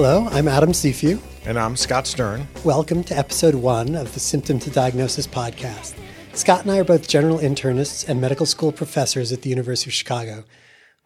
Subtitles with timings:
[0.00, 1.18] Hello, I'm Adam Cifu.
[1.44, 2.46] And I'm Scott Stern.
[2.62, 5.98] Welcome to episode one of the Symptom to Diagnosis podcast.
[6.34, 9.94] Scott and I are both general internists and medical school professors at the University of
[9.94, 10.44] Chicago.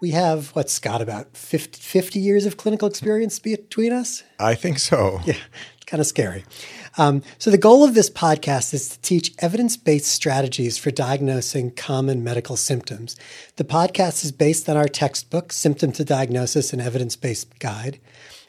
[0.02, 4.24] We have, what's Scott, about 50, 50 years of clinical experience between us?
[4.38, 5.20] I think so.
[5.24, 5.38] Yeah,
[5.86, 6.44] kind of scary.
[6.98, 11.70] Um, so, the goal of this podcast is to teach evidence based strategies for diagnosing
[11.70, 13.16] common medical symptoms.
[13.56, 17.98] The podcast is based on our textbook, Symptom to Diagnosis and Evidence Based Guide.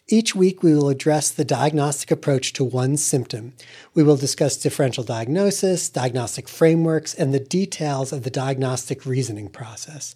[0.10, 3.54] Each week, we will address the diagnostic approach to one symptom.
[3.94, 10.16] We will discuss differential diagnosis, diagnostic frameworks, and the details of the diagnostic reasoning process.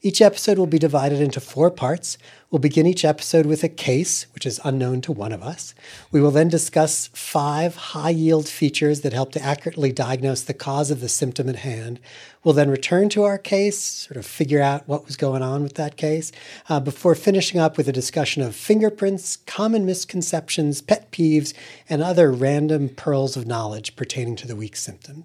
[0.00, 2.18] Each episode will be divided into four parts.
[2.52, 5.74] We'll begin each episode with a case, which is unknown to one of us.
[6.12, 10.92] We will then discuss five high yield features that help to accurately diagnose the cause
[10.92, 11.98] of the symptom at hand.
[12.44, 15.74] We'll then return to our case, sort of figure out what was going on with
[15.74, 16.30] that case,
[16.68, 21.54] uh, before finishing up with a discussion of fingerprints, common misconceptions, pet peeves,
[21.88, 25.24] and other random pearls of knowledge pertaining to the week symptom.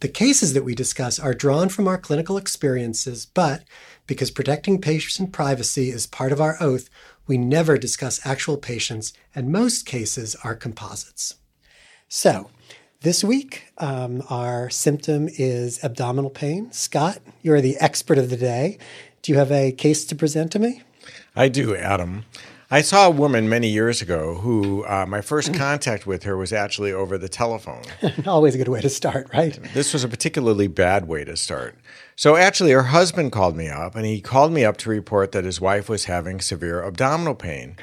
[0.00, 3.64] The cases that we discuss are drawn from our clinical experiences, but
[4.10, 6.90] because protecting patient privacy is part of our oath,
[7.28, 11.36] we never discuss actual patients, and most cases are composites.
[12.08, 12.50] So,
[13.02, 16.72] this week, um, our symptom is abdominal pain.
[16.72, 18.78] Scott, you're the expert of the day.
[19.22, 20.82] Do you have a case to present to me?
[21.36, 22.24] I do, Adam.
[22.72, 26.52] I saw a woman many years ago who uh, my first contact with her was
[26.52, 27.82] actually over the telephone.
[28.26, 29.56] Always a good way to start, right?
[29.72, 31.76] This was a particularly bad way to start.
[32.20, 35.46] So, actually, her husband called me up and he called me up to report that
[35.46, 37.76] his wife was having severe abdominal pain.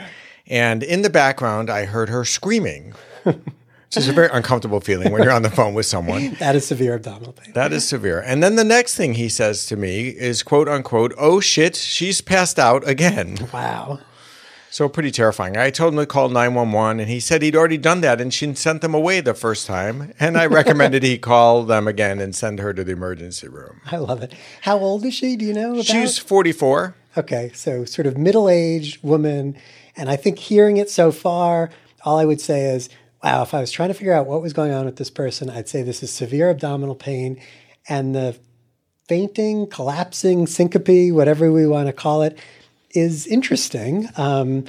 [0.46, 2.94] And in the background, I heard her screaming.
[3.24, 6.36] Which is a very uncomfortable feeling when you're on the phone with someone.
[6.40, 7.52] That is severe abdominal pain.
[7.54, 8.20] That is severe.
[8.20, 12.22] And then the next thing he says to me is, quote unquote, oh shit, she's
[12.22, 13.40] passed out again.
[13.52, 14.02] Wow.
[14.78, 15.58] So pretty terrifying.
[15.58, 18.54] I told him to call 911 and he said he'd already done that and she
[18.54, 20.14] sent them away the first time.
[20.20, 23.82] And I recommended he call them again and send her to the emergency room.
[23.88, 24.36] I love it.
[24.62, 25.36] How old is she?
[25.36, 25.72] Do you know?
[25.72, 25.86] About?
[25.86, 26.94] She's 44.
[27.18, 29.58] Okay, so sort of middle aged woman.
[29.96, 31.72] And I think hearing it so far,
[32.06, 32.88] all I would say is,
[33.24, 35.50] wow, if I was trying to figure out what was going on with this person,
[35.50, 37.42] I'd say this is severe abdominal pain
[37.90, 38.38] and the
[39.08, 42.38] fainting, collapsing, syncope, whatever we want to call it,
[42.92, 44.10] is interesting.
[44.16, 44.66] Um,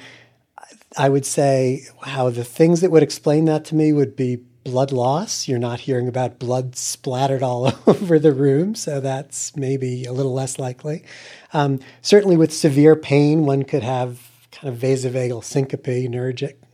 [0.97, 4.93] I would say, wow, the things that would explain that to me would be blood
[4.93, 5.49] loss.
[5.49, 10.33] You're not hearing about blood splattered all over the room, so that's maybe a little
[10.33, 11.05] less likely.
[11.53, 14.21] Um, certainly, with severe pain, one could have
[14.53, 15.87] kind of vasovagal syncope,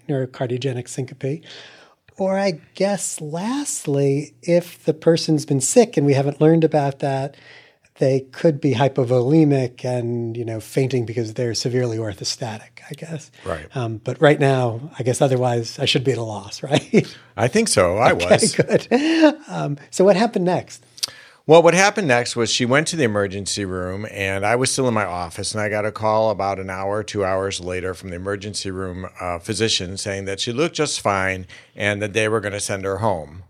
[0.09, 1.45] neurocardiogenic syncope.
[2.17, 7.37] Or, I guess, lastly, if the person's been sick and we haven't learned about that,
[7.97, 13.31] they could be hypovolemic and you know fainting because they're severely orthostatic i guess.
[13.45, 13.67] Right.
[13.77, 17.17] Um, but right now i guess otherwise i should be at a loss right?
[17.37, 17.97] I think so.
[17.99, 18.55] I okay, was.
[18.55, 18.87] good.
[19.49, 20.85] Um, so what happened next?
[21.47, 24.89] Well, what happened next was she went to the emergency room, and I was still
[24.89, 28.09] in my office, and I got a call about an hour, two hours later from
[28.09, 32.41] the emergency room uh, physician saying that she looked just fine and that they were
[32.41, 33.43] going to send her home.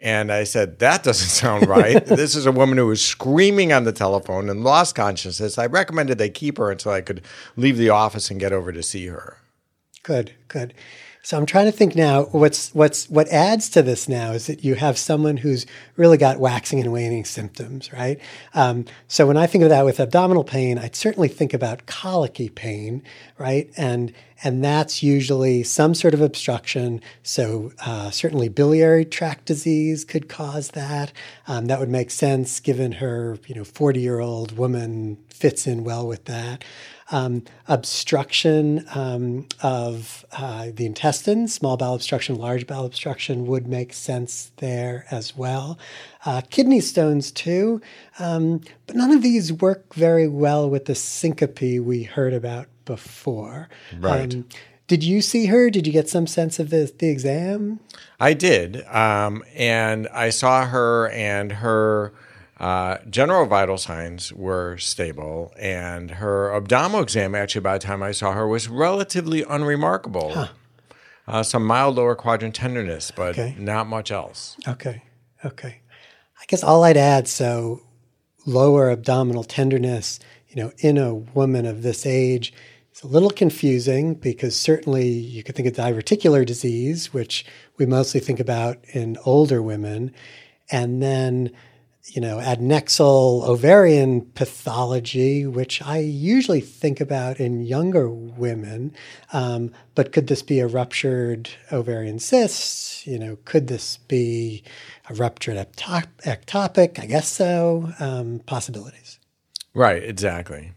[0.00, 2.04] And I said, That doesn't sound right.
[2.04, 5.58] this is a woman who was screaming on the telephone and lost consciousness.
[5.58, 7.22] I recommended they keep her until I could
[7.56, 9.38] leave the office and get over to see her.
[10.02, 10.74] Good, good.
[11.22, 12.24] So I'm trying to think now.
[12.24, 15.66] What's what's what adds to this now is that you have someone who's
[15.96, 18.18] really got waxing and waning symptoms, right?
[18.54, 22.48] Um, so when I think of that with abdominal pain, I'd certainly think about colicky
[22.48, 23.02] pain,
[23.36, 23.70] right?
[23.76, 27.00] And and that's usually some sort of obstruction.
[27.22, 31.12] So uh, certainly biliary tract disease could cause that.
[31.46, 35.84] Um, that would make sense given her, you know, 40 year old woman fits in
[35.84, 36.64] well with that
[37.10, 43.92] um, obstruction um, of uh, the intestine, small bowel obstruction, large bowel obstruction would make
[43.92, 45.78] sense there as well.
[46.24, 47.80] Uh, kidney stones too,
[48.18, 53.68] um, but none of these work very well with the syncope we heard about before.
[53.98, 54.34] Right.
[54.34, 54.46] Um,
[54.86, 55.70] did you see her?
[55.70, 57.78] Did you get some sense of the, the exam?
[58.18, 58.84] I did.
[58.86, 62.12] Um, and I saw her and her
[62.58, 68.12] uh, general vital signs were stable, and her abdominal exam, actually, by the time I
[68.12, 70.32] saw her, was relatively unremarkable.
[70.34, 70.48] Huh.
[71.26, 73.54] Uh, some mild lower quadrant tenderness, but okay.
[73.58, 74.56] not much else.
[74.68, 75.04] Okay.
[75.44, 75.80] Okay.
[76.38, 77.82] I guess all I'd add so
[78.44, 82.52] lower abdominal tenderness, you know, in a woman of this age,
[82.90, 87.46] it's a little confusing because certainly you could think of diverticular disease, which
[87.78, 90.12] we mostly think about in older women.
[90.70, 91.50] And then
[92.06, 98.94] you know, adnexal ovarian pathology, which I usually think about in younger women.
[99.32, 103.06] Um, but could this be a ruptured ovarian cyst?
[103.06, 104.64] You know, could this be
[105.08, 106.98] a ruptured ectopic?
[106.98, 107.92] I guess so.
[108.00, 109.19] Um, possibilities.
[109.74, 110.72] Right, exactly.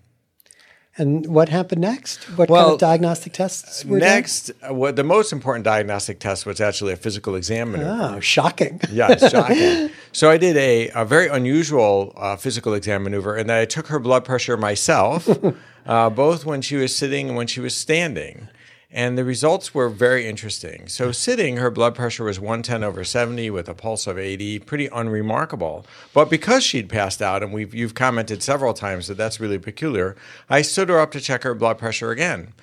[0.96, 2.26] And what happened next?
[2.38, 4.52] What well, kind of diagnostic tests were next?
[4.70, 7.76] What the most important diagnostic test was actually a physical exam.
[7.76, 8.80] Oh, shocking!
[8.92, 9.90] yeah, shocking.
[10.12, 13.98] so I did a, a very unusual uh, physical exam maneuver, and I took her
[13.98, 15.28] blood pressure myself,
[15.88, 18.50] uh, both when she was sitting and when she was standing
[18.94, 20.88] and the results were very interesting.
[20.88, 24.88] So, sitting, her blood pressure was 110 over 70 with a pulse of 80, pretty
[24.88, 25.86] unremarkable.
[26.14, 30.16] But because she'd passed out, and we've, you've commented several times that that's really peculiar,
[30.48, 32.54] I stood her up to check her blood pressure again.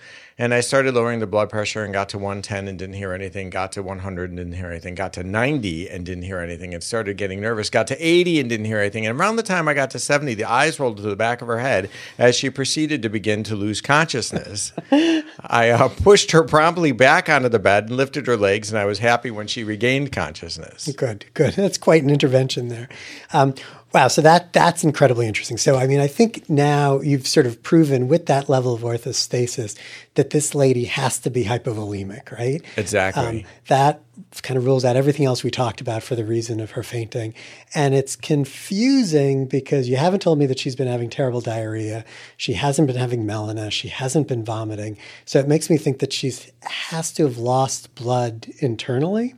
[0.41, 3.51] And I started lowering the blood pressure and got to 110 and didn't hear anything,
[3.51, 6.83] got to 100 and didn't hear anything, got to 90 and didn't hear anything, and
[6.83, 9.05] started getting nervous, got to 80 and didn't hear anything.
[9.05, 11.49] And around the time I got to 70, the eyes rolled to the back of
[11.49, 14.73] her head as she proceeded to begin to lose consciousness.
[14.91, 18.87] I uh, pushed her promptly back onto the bed and lifted her legs, and I
[18.87, 20.91] was happy when she regained consciousness.
[20.97, 21.53] Good, good.
[21.53, 22.89] That's quite an intervention there.
[23.35, 23.55] Um,
[23.93, 25.57] Wow, so that that's incredibly interesting.
[25.57, 29.77] So I mean, I think now you've sort of proven with that level of orthostasis
[30.15, 32.63] that this lady has to be hypovolemic, right?
[32.77, 33.25] Exactly.
[33.25, 34.03] Um, that
[34.43, 37.35] kind of rules out everything else we talked about for the reason of her fainting.
[37.75, 42.05] And it's confusing because you haven't told me that she's been having terrible diarrhea.
[42.37, 43.73] She hasn't been having melena.
[43.73, 44.99] She hasn't been vomiting.
[45.25, 49.35] So it makes me think that she's has to have lost blood internally.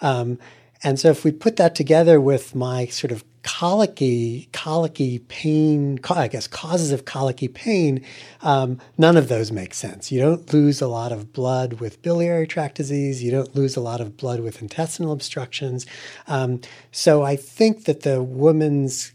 [0.00, 0.38] Um,
[0.82, 6.28] and so if we put that together with my sort of colicky, colicky pain, I
[6.28, 8.04] guess causes of colicky pain,
[8.42, 10.12] um, none of those make sense.
[10.12, 13.22] You don't lose a lot of blood with biliary tract disease.
[13.22, 15.86] You don't lose a lot of blood with intestinal obstructions.
[16.26, 16.60] Um,
[16.92, 19.12] so I think that the woman's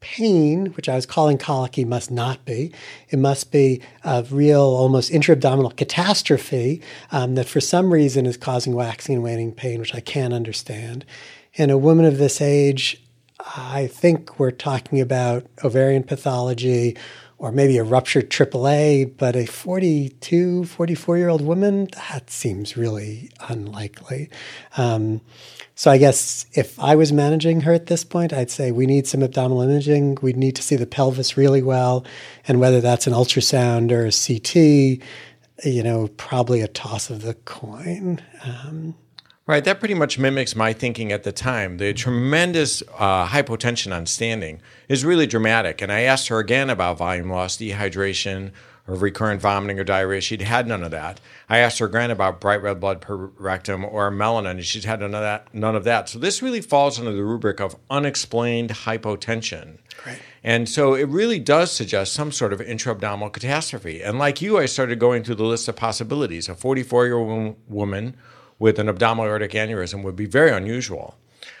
[0.00, 2.72] pain, which I was calling colicky, must not be.
[3.08, 8.74] It must be a real, almost intra-abdominal catastrophe um, that for some reason is causing
[8.74, 11.06] waxing and waning pain, which I can't understand.
[11.56, 13.02] And a woman of this age,
[13.56, 16.96] I think we're talking about ovarian pathology
[17.38, 23.30] or maybe a ruptured AAA, but a 42, 44 year old woman, that seems really
[23.48, 24.30] unlikely.
[24.76, 25.20] Um,
[25.74, 29.06] so I guess if I was managing her at this point, I'd say we need
[29.06, 30.18] some abdominal imaging.
[30.22, 32.04] We'd need to see the pelvis really well,
[32.46, 35.04] and whether that's an ultrasound or a CT,
[35.64, 38.22] you know, probably a toss of the coin.
[38.44, 38.94] Um,
[39.46, 41.76] Right, that pretty much mimics my thinking at the time.
[41.76, 45.82] The tremendous uh, hypotension on standing is really dramatic.
[45.82, 48.52] And I asked her again about volume loss, dehydration,
[48.88, 50.22] or recurrent vomiting or diarrhea.
[50.22, 51.20] She'd had none of that.
[51.46, 55.00] I asked her again about bright red blood per rectum or melena, and she'd had
[55.00, 55.54] none of that.
[55.54, 56.08] None of that.
[56.08, 59.76] So this really falls under the rubric of unexplained hypotension.
[60.06, 60.20] Right.
[60.42, 64.02] And so it really does suggest some sort of intra-abdominal catastrophe.
[64.02, 66.48] And like you, I started going through the list of possibilities.
[66.48, 68.16] A 44-year-old woman
[68.64, 71.18] with an abdominal aortic aneurysm would be very unusual.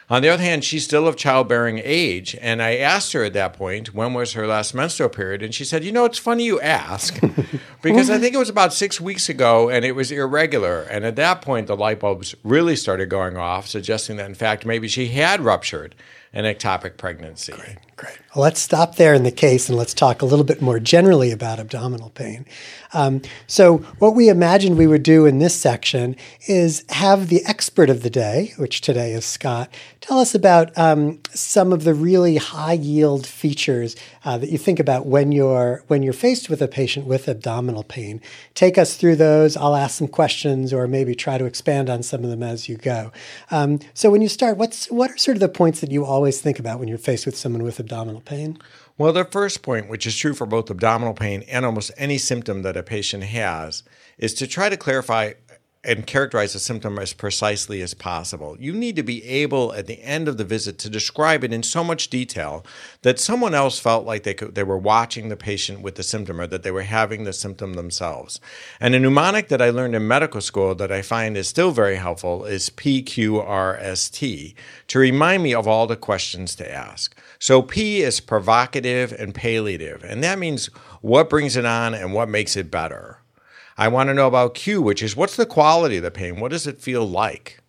[0.08, 2.34] On the other hand, she's still of childbearing age.
[2.40, 5.42] And I asked her at that point, when was her last menstrual period?
[5.42, 7.20] And she said, You know, it's funny you ask,
[7.82, 10.80] because I think it was about six weeks ago and it was irregular.
[10.84, 14.64] And at that point, the light bulbs really started going off, suggesting that, in fact,
[14.64, 15.94] maybe she had ruptured
[16.34, 17.52] an ectopic pregnancy.
[17.52, 18.18] Great, great.
[18.34, 21.30] Well, let's stop there in the case and let's talk a little bit more generally
[21.30, 22.44] about abdominal pain.
[22.92, 26.16] Um, so, what we imagined we would do in this section
[26.48, 31.20] is have the expert of the day, which today is Scott, tell us about um,
[31.30, 36.02] some of the really high yield features uh, that you think about when you're when
[36.02, 38.20] you're faced with a patient with abdominal pain.
[38.54, 39.56] Take us through those.
[39.56, 42.76] I'll ask some questions, or maybe try to expand on some of them as you
[42.76, 43.12] go.
[43.50, 46.40] Um, so, when you start, what's what are sort of the points that you always
[46.40, 48.58] think about when you're faced with someone with abdominal pain?
[48.96, 52.62] Well, the first point, which is true for both abdominal pain and almost any symptom
[52.62, 53.82] that a patient has,
[54.18, 55.32] is to try to clarify
[55.84, 58.56] and characterize a symptom as precisely as possible.
[58.58, 61.62] You need to be able at the end of the visit to describe it in
[61.62, 62.64] so much detail
[63.02, 66.40] that someone else felt like they could, they were watching the patient with the symptom
[66.40, 68.40] or that they were having the symptom themselves.
[68.80, 71.96] And a mnemonic that I learned in medical school that I find is still very
[71.96, 74.54] helpful is PQRST
[74.88, 77.16] to remind me of all the questions to ask.
[77.38, 80.66] So P is provocative and palliative, and that means
[81.02, 83.18] what brings it on and what makes it better.
[83.76, 86.38] I want to know about Q, which is what's the quality of the pain?
[86.38, 87.60] What does it feel like?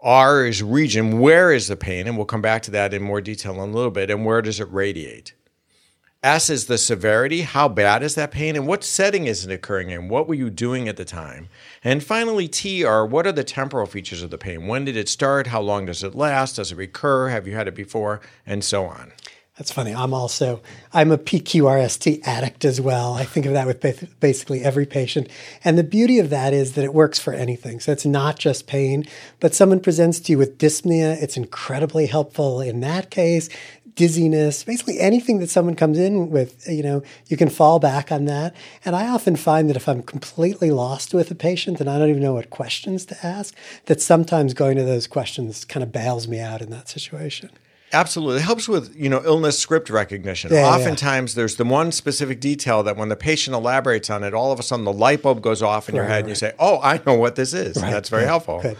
[0.00, 1.20] R is region.
[1.20, 2.06] Where is the pain?
[2.06, 4.10] And we'll come back to that in more detail in a little bit.
[4.10, 5.34] And where does it radiate?
[6.22, 7.40] S is the severity.
[7.40, 8.54] How bad is that pain?
[8.54, 10.08] And what setting is it occurring in?
[10.08, 11.48] What were you doing at the time?
[11.82, 14.68] And finally, T are what are the temporal features of the pain?
[14.68, 15.48] When did it start?
[15.48, 16.56] How long does it last?
[16.56, 17.28] Does it recur?
[17.28, 18.20] Have you had it before?
[18.46, 19.10] And so on.
[19.62, 19.94] That's funny.
[19.94, 20.60] I'm also
[20.92, 23.14] I'm a PQRST addict as well.
[23.14, 25.28] I think of that with basically every patient.
[25.62, 27.78] And the beauty of that is that it works for anything.
[27.78, 29.06] So it's not just pain,
[29.38, 33.48] but someone presents to you with dyspnea, it's incredibly helpful in that case
[33.94, 38.24] dizziness, basically anything that someone comes in with, you know, you can fall back on
[38.24, 38.56] that.
[38.84, 42.08] And I often find that if I'm completely lost with a patient and I don't
[42.08, 43.54] even know what questions to ask,
[43.84, 47.50] that sometimes going to those questions kind of bails me out in that situation.
[47.92, 48.36] Absolutely.
[48.40, 50.52] It helps with, you know, illness script recognition.
[50.52, 51.42] Yeah, Oftentimes yeah.
[51.42, 54.62] there's the one specific detail that when the patient elaborates on it, all of a
[54.62, 56.20] sudden the light bulb goes off in right, your head right.
[56.20, 57.76] and you say, Oh, I know what this is.
[57.76, 58.60] Right, That's very helpful.
[58.62, 58.78] Good.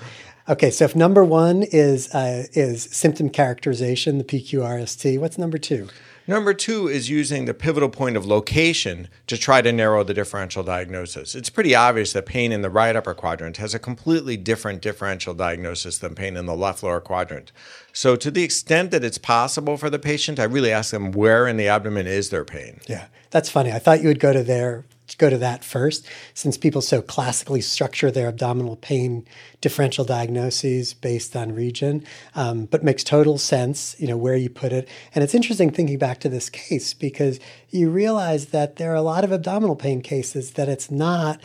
[0.48, 5.88] Okay, so if number one is uh, is symptom characterization, the PQRST, what's number two?
[6.26, 10.62] Number two is using the pivotal point of location to try to narrow the differential
[10.62, 11.34] diagnosis.
[11.34, 15.34] It's pretty obvious that pain in the right upper quadrant has a completely different differential
[15.34, 17.50] diagnosis than pain in the left lower quadrant.
[17.92, 21.48] So, to the extent that it's possible for the patient, I really ask them where
[21.48, 22.80] in the abdomen is their pain.
[22.86, 23.72] Yeah, that's funny.
[23.72, 24.84] I thought you would go to there
[25.18, 29.26] go to that first, since people so classically structure their abdominal pain
[29.60, 32.04] differential diagnoses based on region,
[32.34, 34.88] um, but makes total sense, you know, where you put it.
[35.14, 37.40] And it's interesting thinking back to this case because
[37.70, 41.40] you realize that there are a lot of abdominal pain cases that it's not.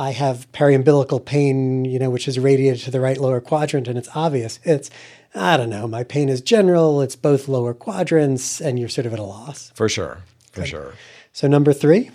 [0.00, 3.98] I have periumbilical pain, you know, which is radiated to the right lower quadrant, and
[3.98, 4.60] it's obvious.
[4.62, 4.90] It's
[5.34, 9.12] I don't know, my pain is general, it's both lower quadrants, and you're sort of
[9.12, 9.70] at a loss.
[9.74, 10.18] For sure.
[10.52, 10.70] For okay.
[10.70, 10.94] sure.
[11.32, 12.10] So, number three?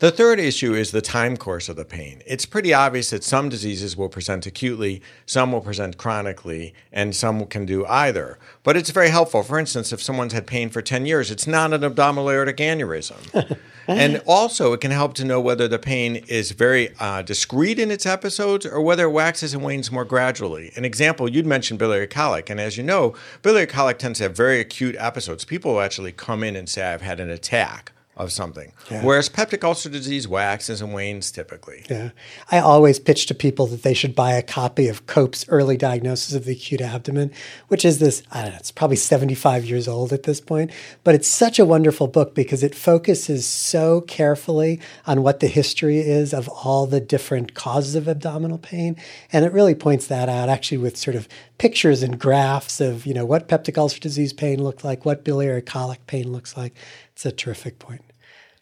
[0.00, 2.22] The third issue is the time course of the pain.
[2.26, 7.44] It's pretty obvious that some diseases will present acutely, some will present chronically, and some
[7.44, 8.38] can do either.
[8.62, 9.42] But it's very helpful.
[9.42, 13.58] For instance, if someone's had pain for 10 years, it's not an abdominal aortic aneurysm.
[13.86, 17.90] and also, it can help to know whether the pain is very uh, discrete in
[17.90, 20.72] its episodes or whether it waxes and wanes more gradually.
[20.76, 22.48] An example, you'd mentioned biliary colic.
[22.48, 25.44] And as you know, biliary colic tends to have very acute episodes.
[25.44, 28.72] People will actually come in and say, I've had an attack of something.
[28.90, 29.04] Yeah.
[29.04, 31.84] Whereas peptic ulcer disease waxes and wanes typically.
[31.88, 32.10] Yeah.
[32.50, 36.34] I always pitch to people that they should buy a copy of Cope's Early Diagnosis
[36.34, 37.32] of the Acute Abdomen,
[37.68, 40.70] which is this, I don't know, it's probably 75 years old at this point,
[41.02, 45.98] but it's such a wonderful book because it focuses so carefully on what the history
[45.98, 48.96] is of all the different causes of abdominal pain.
[49.32, 51.26] And it really points that out actually with sort of
[51.58, 55.62] pictures and graphs of, you know, what peptic ulcer disease pain looked like, what biliary
[55.62, 56.74] colic pain looks like.
[57.12, 58.02] It's a terrific point.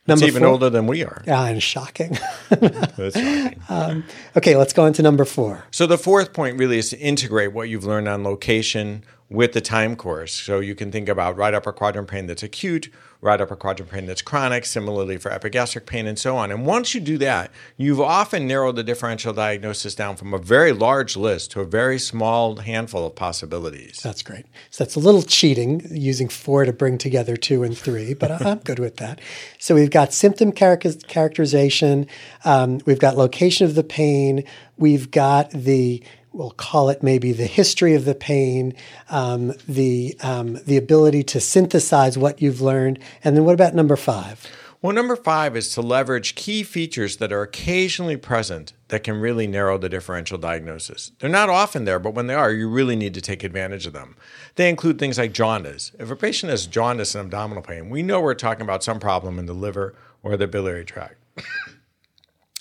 [0.08, 0.52] Number it's even four.
[0.52, 1.22] older than we are.
[1.26, 2.18] Yeah, and shocking.
[2.48, 3.54] That's shocking.
[3.70, 5.64] Um, okay, let's go into number four.
[5.70, 9.60] So the fourth point really is to integrate what you've learned on location with the
[9.60, 10.32] time course.
[10.32, 14.06] So you can think about right upper quadrant pain that's acute, right upper quadrant pain
[14.06, 16.52] that's chronic, similarly for epigastric pain and so on.
[16.52, 20.72] And once you do that, you've often narrowed the differential diagnosis down from a very
[20.72, 24.00] large list to a very small handful of possibilities.
[24.02, 24.46] That's great.
[24.70, 28.58] So that's a little cheating using four to bring together two and three, but I'm
[28.58, 29.20] good with that.
[29.58, 32.06] So we've got symptom char- characterization,
[32.44, 34.44] um, we've got location of the pain,
[34.76, 36.02] we've got the
[36.38, 38.72] we'll call it maybe the history of the pain,
[39.10, 43.96] um, the um, the ability to synthesize what you've learned, and then what about number
[43.96, 44.46] five?
[44.80, 49.48] Well, number five is to leverage key features that are occasionally present that can really
[49.48, 51.10] narrow the differential diagnosis.
[51.18, 53.92] They're not often there, but when they are, you really need to take advantage of
[53.92, 54.14] them.
[54.54, 55.90] They include things like jaundice.
[55.98, 59.40] If a patient has jaundice and abdominal pain, we know we're talking about some problem
[59.40, 61.16] in the liver or the biliary tract.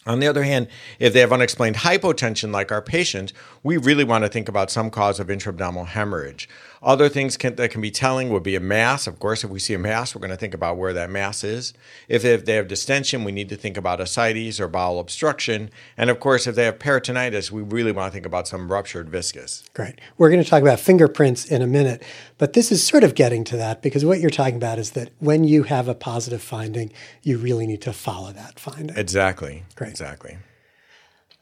[0.07, 0.67] On the other hand,
[0.99, 4.89] if they have unexplained hypotension like our patient, we really want to think about some
[4.89, 6.47] cause of intra-abdominal hemorrhage.
[6.87, 9.07] Other things can, that can be telling would be a mass.
[9.07, 11.43] Of course, if we see a mass, we're going to think about where that mass
[11.43, 11.73] is.
[12.07, 15.69] If, if they have distension, we need to think about ascites or bowel obstruction.
[15.97, 19.09] And of course, if they have peritonitis, we really want to think about some ruptured
[19.09, 19.65] viscus.
[19.73, 19.99] Great.
[20.17, 22.03] We're going to talk about fingerprints in a minute,
[22.37, 25.09] but this is sort of getting to that because what you're talking about is that
[25.19, 28.97] when you have a positive finding, you really need to follow that finding.
[28.97, 29.65] Exactly.
[29.75, 29.89] Great.
[29.89, 30.37] Exactly.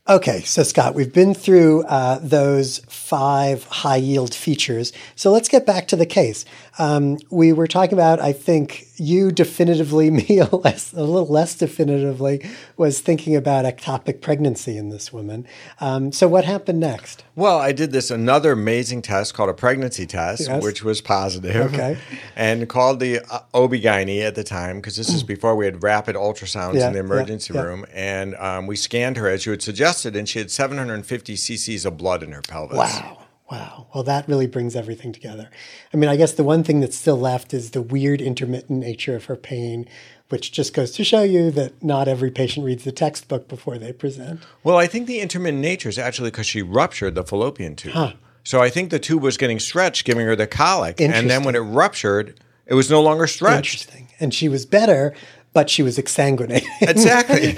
[0.07, 4.93] Okay, so Scott, we've been through uh, those five high yield features.
[5.15, 6.45] So let's get back to the case.
[6.77, 11.55] Um, we were talking about, I think you definitively, me a, less, a little less
[11.55, 12.45] definitively,
[12.77, 15.47] was thinking about ectopic pregnancy in this woman.
[15.79, 17.23] Um, so what happened next?
[17.35, 20.63] Well, I did this another amazing test called a pregnancy test, yes.
[20.63, 21.73] which was positive.
[21.73, 21.97] Okay.
[22.37, 26.17] And called the uh, OB-GYN at the time, because this is before we had rapid
[26.17, 27.65] ultrasounds yeah, in the emergency yeah, yeah.
[27.65, 27.85] room.
[27.93, 31.97] And um, we scanned her as you had suggested, and she had 750 cc's of
[31.97, 32.77] blood in her pelvis.
[32.77, 33.24] Wow.
[33.51, 33.87] Wow.
[33.93, 35.49] Well, that really brings everything together.
[35.93, 39.15] I mean, I guess the one thing that's still left is the weird intermittent nature
[39.15, 39.87] of her pain,
[40.29, 43.93] which just goes to show you that not every patient reads the textbook before they
[43.93, 44.41] present.
[44.63, 47.93] Well, I think the intermittent nature is actually because she ruptured the fallopian tube.
[47.93, 48.13] Huh.
[48.43, 50.99] So I think the tube was getting stretched, giving her the colic.
[50.99, 53.83] And then when it ruptured, it was no longer stretched.
[53.83, 54.07] Interesting.
[54.19, 55.13] And she was better,
[55.55, 56.67] but she was exsanguinating.
[56.81, 57.57] Exactly.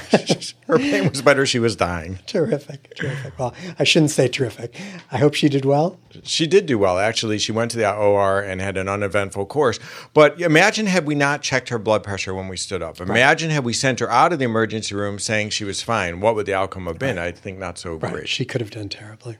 [0.67, 1.45] her pain was better.
[1.45, 2.19] She was dying.
[2.27, 2.95] terrific.
[2.95, 3.37] Terrific.
[3.39, 4.79] Well, I shouldn't say terrific.
[5.11, 5.97] I hope she did well.
[6.23, 7.39] She did do well, actually.
[7.39, 9.79] She went to the OR and had an uneventful course.
[10.13, 13.01] But imagine had we not checked her blood pressure when we stood up.
[13.01, 16.19] Imagine had we sent her out of the emergency room saying she was fine.
[16.19, 17.17] What would the outcome have been?
[17.17, 18.29] I think not so great.
[18.29, 19.37] She could have done terribly.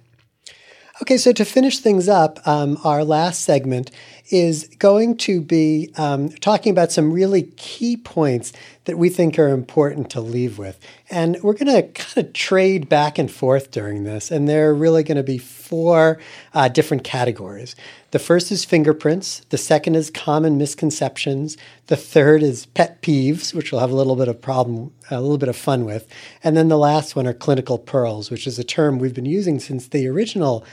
[1.00, 3.92] Okay, so to finish things up, um, our last segment
[4.32, 8.52] is going to be um, talking about some really key points
[8.88, 10.80] that we think are important to leave with.
[11.10, 14.32] And we're going to kind of trade back and forth during this.
[14.32, 16.20] And there are really going to be four
[16.54, 17.76] uh, different categories.
[18.12, 23.72] The first is fingerprints, the second is common misconceptions, the third is pet peeves, which
[23.72, 26.08] we'll have a little bit of problem, a little bit of fun with.
[26.44, 29.60] And then the last one are clinical pearls, which is a term we've been using
[29.60, 30.66] since the original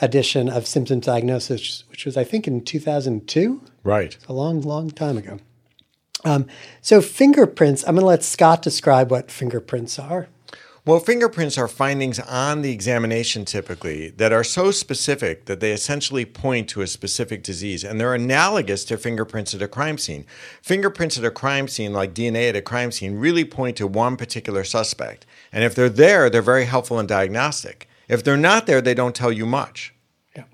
[0.00, 4.16] edition of symptom diagnosis, which was, I think, in 2002, Right.
[4.28, 5.38] a long, long time ago.
[6.24, 6.46] Um,
[6.80, 10.28] so, fingerprints, I'm going to let Scott describe what fingerprints are.
[10.86, 16.24] Well, fingerprints are findings on the examination typically that are so specific that they essentially
[16.24, 17.82] point to a specific disease.
[17.82, 20.26] And they're analogous to fingerprints at a crime scene.
[20.62, 24.16] Fingerprints at a crime scene, like DNA at a crime scene, really point to one
[24.16, 25.26] particular suspect.
[25.50, 27.88] And if they're there, they're very helpful in diagnostic.
[28.08, 29.92] If they're not there, they don't tell you much.
[30.36, 30.44] Yeah.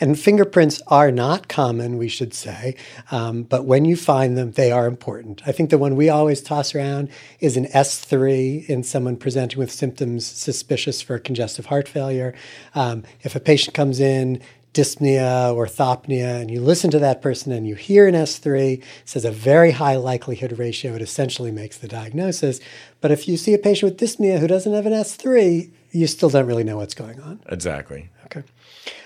[0.00, 2.76] And fingerprints are not common, we should say,
[3.10, 5.40] um, but when you find them, they are important.
[5.46, 7.08] I think the one we always toss around
[7.40, 12.34] is an S3 in someone presenting with symptoms suspicious for congestive heart failure.
[12.74, 14.42] Um, if a patient comes in,
[14.74, 19.24] dyspnea orthopnea, and you listen to that person and you hear an S3, it says
[19.24, 22.60] a very high likelihood ratio, it essentially makes the diagnosis.
[23.00, 26.30] But if you see a patient with dyspnea who doesn't have an S3, you still
[26.30, 27.40] don't really know what's going on.
[27.48, 28.10] Exactly.
[28.26, 28.44] Okay.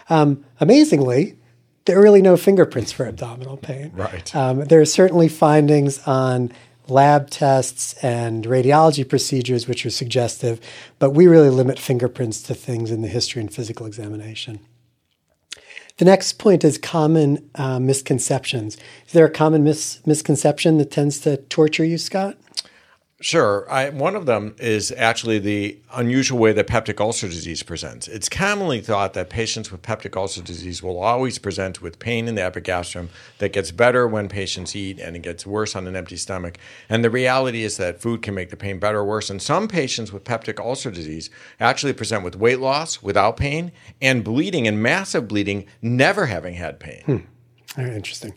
[0.09, 1.37] Um, amazingly,
[1.85, 3.93] there are really no fingerprints for abdominal pain.
[3.95, 4.35] Right.
[4.35, 6.53] Um, there are certainly findings on
[6.89, 10.61] lab tests and radiology procedures which are suggestive,
[10.99, 14.61] but we really limit fingerprints to things in the history and physical examination.
[15.97, 18.77] The next point is common uh, misconceptions.
[19.07, 22.37] Is there a common mis- misconception that tends to torture you, Scott?
[23.21, 23.71] Sure.
[23.71, 28.09] I, one of them is actually the unusual way that peptic ulcer disease presents.
[28.09, 32.35] It's commonly thought that patients with peptic ulcer disease will always present with pain in
[32.35, 36.17] the epigastrium that gets better when patients eat and it gets worse on an empty
[36.17, 36.59] stomach.
[36.89, 39.31] And the reality is that food can make the pain better or worse.
[39.31, 43.71] And some patients with peptic ulcer disease actually present with weight loss without pain
[44.03, 47.29] and bleeding and massive bleeding, never having had pain.
[47.77, 48.35] Very interesting.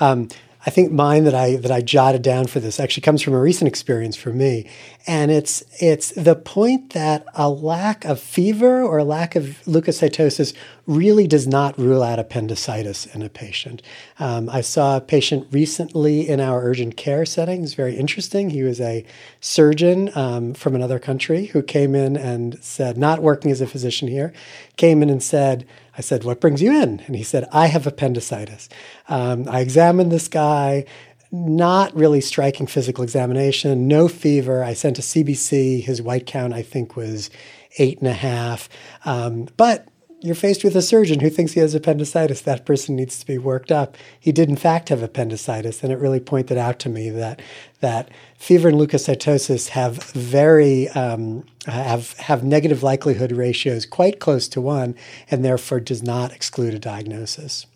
[0.00, 0.28] Um,
[0.64, 3.40] I think mine that I that I jotted down for this actually comes from a
[3.40, 4.68] recent experience for me,
[5.06, 10.54] and it's it's the point that a lack of fever or a lack of leukocytosis
[10.86, 13.82] really does not rule out appendicitis in a patient.
[14.18, 17.62] Um, I saw a patient recently in our urgent care setting.
[17.62, 18.50] It's very interesting.
[18.50, 19.04] He was a
[19.40, 24.08] surgeon um, from another country who came in and said, not working as a physician
[24.08, 24.32] here,
[24.76, 25.66] came in and said.
[25.96, 27.00] I said, What brings you in?
[27.00, 28.68] And he said, I have appendicitis.
[29.08, 30.86] Um, I examined this guy,
[31.30, 34.64] not really striking physical examination, no fever.
[34.64, 35.82] I sent a CBC.
[35.84, 37.30] His white count, I think, was
[37.78, 38.68] eight and a half.
[39.04, 39.88] Um, but
[40.22, 42.40] you're faced with a surgeon who thinks he has appendicitis.
[42.40, 43.96] That person needs to be worked up.
[44.18, 47.42] He did, in fact, have appendicitis, and it really pointed out to me that
[47.80, 48.08] that
[48.38, 54.94] fever and leukocytosis have very um, have have negative likelihood ratios quite close to one,
[55.30, 57.66] and therefore does not exclude a diagnosis.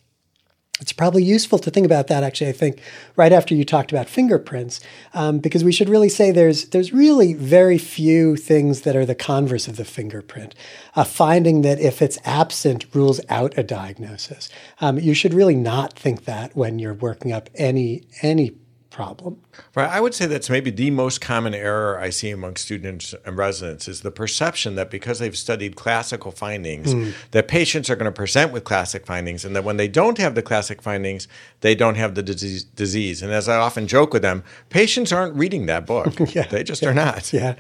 [0.79, 2.23] It's probably useful to think about that.
[2.23, 2.81] Actually, I think
[3.17, 4.81] right after you talked about fingerprints,
[5.15, 9.15] um, because we should really say there's there's really very few things that are the
[9.15, 10.55] converse of the fingerprint.
[10.95, 14.51] A finding that if it's absent rules out a diagnosis.
[14.81, 18.53] Um, you should really not think that when you're working up any any
[18.91, 19.41] problem.
[19.75, 19.91] Right.
[19.91, 23.89] I would say that's maybe the most common error I see among students and residents
[23.89, 26.95] is the perception that because they've studied classical findings,
[27.33, 30.35] that patients are going to present with classic findings, and that when they don't have
[30.35, 31.29] the classic findings,
[31.61, 32.65] they don't have the disease.
[32.65, 33.23] disease.
[33.23, 36.15] And as I often joke with them, patients aren't reading that book.
[36.35, 37.33] yeah, they just are not.
[37.33, 37.55] Yeah.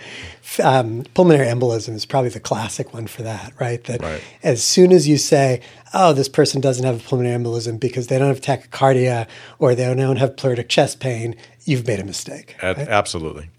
[0.63, 3.83] Um, pulmonary embolism is probably the classic one for that, right?
[3.85, 4.23] That Right.
[4.43, 5.61] as soon as you say,
[5.93, 9.27] oh, this person doesn't have a pulmonary embolism because they don't have tachycardia
[9.59, 11.35] or they don't have pleuritic chest pain,
[11.67, 12.57] you've made a mistake.
[12.63, 13.51] Ab- Absolutely.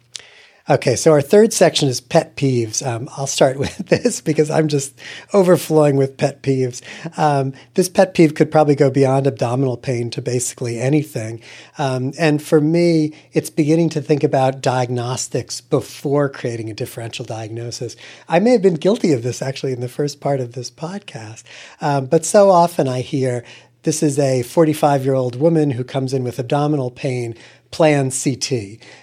[0.69, 2.85] Okay, so our third section is pet peeves.
[2.85, 4.99] Um, I'll start with this because I'm just
[5.33, 6.81] overflowing with pet peeves.
[7.17, 11.41] Um, this pet peeve could probably go beyond abdominal pain to basically anything.
[11.77, 17.95] Um, and for me, it's beginning to think about diagnostics before creating a differential diagnosis.
[18.27, 21.43] I may have been guilty of this actually in the first part of this podcast,
[21.79, 23.45] um, but so often I hear
[23.83, 27.35] this is a 45 year old woman who comes in with abdominal pain
[27.71, 28.51] plan CT.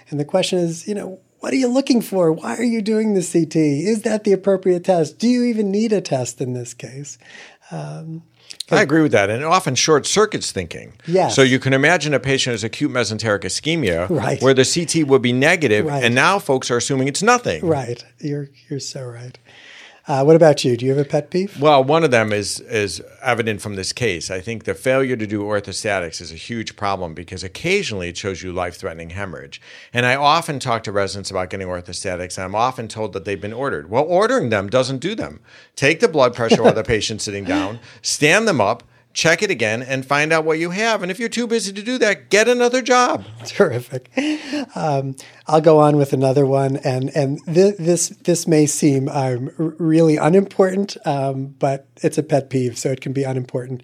[0.09, 2.31] And the question is, you know, what are you looking for?
[2.31, 3.55] Why are you doing the CT?
[3.55, 5.19] Is that the appropriate test?
[5.19, 7.17] Do you even need a test in this case?
[7.71, 8.23] Um,
[8.71, 9.29] I agree with that.
[9.29, 10.93] And it often short circuits thinking.
[11.05, 11.35] Yes.
[11.35, 14.41] So you can imagine a patient has acute mesenteric ischemia Right.
[14.41, 16.03] where the CT would be negative, Right.
[16.03, 17.63] and now folks are assuming it's nothing.
[17.65, 18.03] right.
[18.19, 19.37] You're, you're so right.
[20.07, 20.77] Uh, what about you?
[20.77, 21.59] Do you have a pet peeve?
[21.59, 24.29] Well, one of them is is evident from this case.
[24.29, 28.43] I think the failure to do orthostatics is a huge problem because occasionally it shows
[28.43, 29.59] you life-threatening hemorrhage.
[29.91, 33.41] And I often talk to residents about getting orthostatics, and I'm often told that they've
[33.41, 33.89] been ordered.
[33.89, 35.39] Well, ordering them doesn't do them.
[35.75, 38.83] Take the blood pressure while the patient's sitting down, stand them up,
[39.15, 41.01] check it again, and find out what you have.
[41.01, 43.25] And if you're too busy to do that, get another job.
[43.45, 44.11] Terrific.
[44.75, 45.15] Um,
[45.47, 50.17] I'll go on with another one, and and th- this this may seem um, really
[50.17, 53.81] unimportant, um, but it's a pet peeve, so it can be unimportant.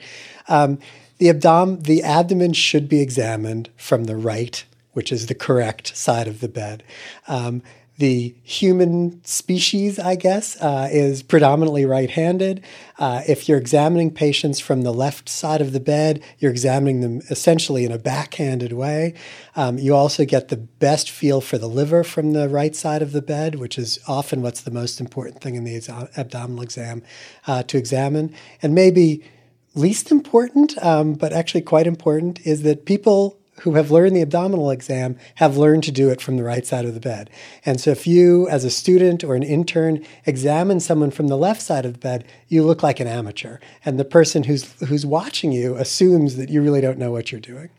[0.48, 0.78] Um,
[1.17, 6.28] the abdom the abdomen should be examined from the right, which is the correct side
[6.28, 6.84] of the bed.
[7.28, 7.63] Um,
[8.02, 12.64] the human species, I guess, uh, is predominantly right handed.
[12.98, 17.22] Uh, if you're examining patients from the left side of the bed, you're examining them
[17.30, 19.14] essentially in a backhanded way.
[19.56, 23.12] Um, you also get the best feel for the liver from the right side of
[23.12, 27.04] the bed, which is often what's the most important thing in the abdominal exam
[27.46, 28.34] uh, to examine.
[28.64, 29.24] And maybe
[29.76, 34.71] least important, um, but actually quite important, is that people who have learned the abdominal
[34.71, 37.30] exam have learned to do it from the right side of the bed.
[37.65, 41.62] And so if you, as a student or an intern, examine someone from the left
[41.62, 43.60] side of the bed, you look like an amateur.
[43.86, 47.41] And the person who's, who's watching you assumes that you really don't know what you're
[47.41, 47.69] doing.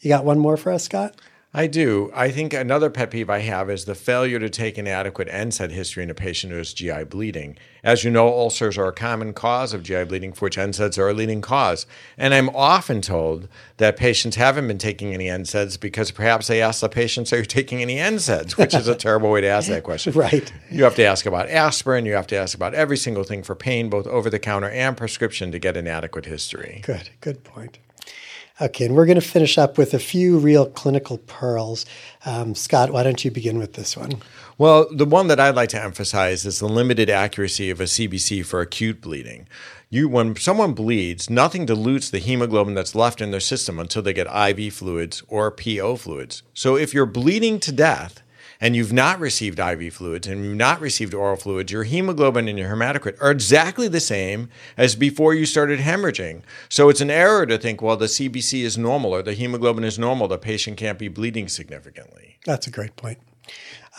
[0.00, 1.14] You got one more for us, Scott?
[1.54, 2.10] I do.
[2.14, 5.70] I think another pet peeve I have is the failure to take an adequate NSAID
[5.70, 7.58] history in a patient who has GI bleeding.
[7.84, 11.10] As you know, ulcers are a common cause of GI bleeding, for which NSAIDs are
[11.10, 11.84] a leading cause.
[12.16, 16.80] And I'm often told that patients haven't been taking any NSAIDs because perhaps they ask
[16.80, 18.56] the patients, Are you taking any NSAIDs?
[18.56, 20.14] Which is a terrible way to ask that question.
[20.22, 20.52] Right.
[20.70, 23.56] You have to ask about aspirin, you have to ask about every single thing for
[23.56, 26.80] pain, both over the counter and prescription, to get an adequate history.
[26.84, 27.78] Good, good point.
[28.62, 31.84] Okay, and we're going to finish up with a few real clinical pearls.
[32.24, 34.22] Um, Scott, why don't you begin with this one?
[34.56, 38.46] Well, the one that I'd like to emphasize is the limited accuracy of a CBC
[38.46, 39.48] for acute bleeding.
[39.90, 44.12] You, when someone bleeds, nothing dilutes the hemoglobin that's left in their system until they
[44.12, 46.44] get IV fluids or PO fluids.
[46.54, 48.21] So if you're bleeding to death
[48.62, 52.56] and you've not received IV fluids and you've not received oral fluids, your hemoglobin and
[52.56, 56.42] your hematocrit are exactly the same as before you started hemorrhaging.
[56.68, 59.98] So it's an error to think, well, the CBC is normal or the hemoglobin is
[59.98, 62.38] normal, the patient can't be bleeding significantly.
[62.46, 63.18] That's a great point.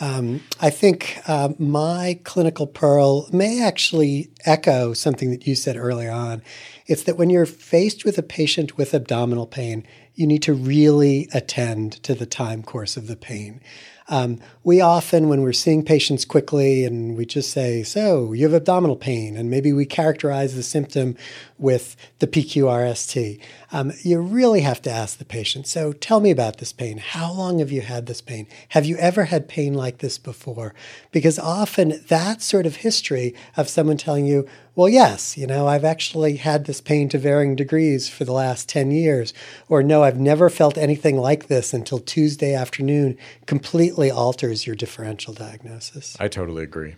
[0.00, 6.10] Um, I think uh, my clinical pearl may actually echo something that you said earlier
[6.10, 6.42] on.
[6.86, 11.28] It's that when you're faced with a patient with abdominal pain, you need to really
[11.34, 13.60] attend to the time course of the pain.
[14.08, 18.54] Um, we often, when we're seeing patients quickly and we just say, So, you have
[18.54, 21.16] abdominal pain, and maybe we characterize the symptom
[21.58, 23.40] with the PQRST,
[23.74, 26.98] um, you really have to ask the patient, So, tell me about this pain.
[26.98, 28.46] How long have you had this pain?
[28.68, 30.76] Have you ever had pain like this before?
[31.10, 35.84] Because often that sort of history of someone telling you, well, yes, you know, I've
[35.84, 39.34] actually had this pain to varying degrees for the last 10 years.
[39.68, 45.34] Or no, I've never felt anything like this until Tuesday afternoon completely alters your differential
[45.34, 46.16] diagnosis.
[46.20, 46.94] I totally agree.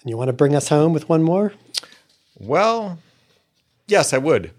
[0.00, 1.52] And you want to bring us home with one more?
[2.40, 2.98] Well,
[3.86, 4.50] yes, I would.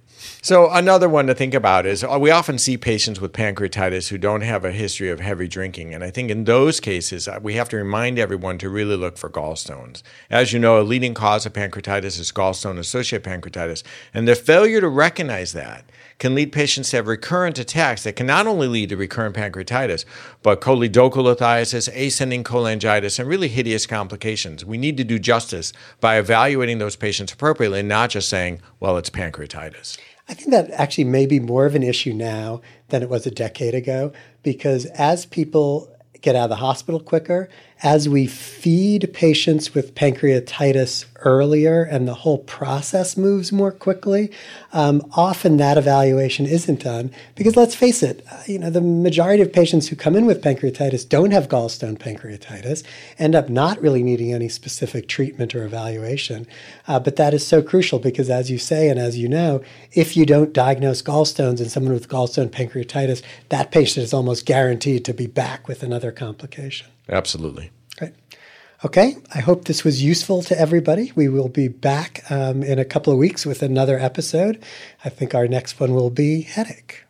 [0.42, 4.18] So another one to think about is uh, we often see patients with pancreatitis who
[4.18, 7.56] don't have a history of heavy drinking, and I think in those cases uh, we
[7.56, 10.04] have to remind everyone to really look for gallstones.
[10.30, 14.90] As you know, a leading cause of pancreatitis is gallstone-associated pancreatitis, and the failure to
[14.90, 15.86] recognize that
[16.20, 20.06] can lead patients to have recurrent attacks that can not only lead to recurrent pancreatitis,
[20.44, 24.64] but choledocholithiasis, ascending cholangitis, and really hideous complications.
[24.64, 28.98] We need to do justice by evaluating those patients appropriately and not just saying, well,
[28.98, 29.98] it's pancreatitis.
[30.32, 33.32] I think that actually may be more of an issue now than it was a
[33.32, 34.14] decade ago
[34.44, 37.50] because as people get out of the hospital quicker,
[37.84, 44.32] as we feed patients with pancreatitis earlier and the whole process moves more quickly,
[44.72, 49.42] um, often that evaluation isn't done because let's face it, uh, you know, the majority
[49.42, 52.84] of patients who come in with pancreatitis don't have gallstone pancreatitis,
[53.18, 56.46] end up not really needing any specific treatment or evaluation.
[56.88, 59.62] Uh, but that is so crucial because, as you say, and as you know,
[59.94, 65.04] if you don't diagnose gallstones in someone with gallstone pancreatitis, that patient is almost guaranteed
[65.06, 66.88] to be back with another complication.
[67.12, 67.72] Absolutely.
[67.98, 68.14] Great.
[68.84, 71.12] Okay, I hope this was useful to everybody.
[71.14, 74.64] We will be back um, in a couple of weeks with another episode.
[75.06, 77.04] I think our next one will be headache.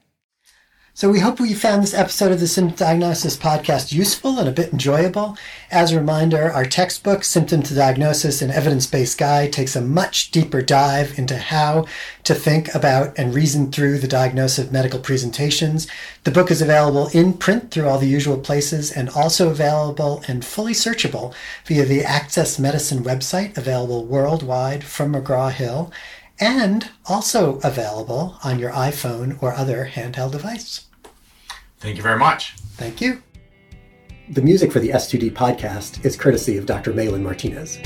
[0.93, 4.51] So we hope you found this episode of the Symptom Diagnosis podcast useful and a
[4.51, 5.37] bit enjoyable.
[5.71, 10.61] As a reminder, our textbook, Symptom to Diagnosis, an evidence-based guide, takes a much deeper
[10.61, 11.85] dive into how
[12.25, 15.87] to think about and reason through the diagnosis of medical presentations.
[16.25, 20.43] The book is available in print through all the usual places and also available and
[20.43, 21.33] fully searchable
[21.65, 25.89] via the Access Medicine website, available worldwide from McGraw-Hill
[26.39, 30.87] and also available on your iPhone or other handheld device.
[31.79, 32.55] Thank you very much.
[32.77, 33.21] Thank you.
[34.29, 36.93] The music for the S2D podcast is courtesy of Dr.
[36.93, 37.77] Malin Martinez.